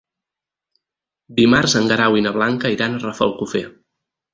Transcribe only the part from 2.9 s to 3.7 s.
a Rafelcofer.